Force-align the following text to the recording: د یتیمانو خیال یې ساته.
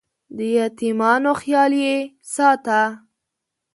د 0.37 0.39
یتیمانو 0.57 1.31
خیال 1.41 1.71
یې 1.83 1.95
ساته. 2.33 2.81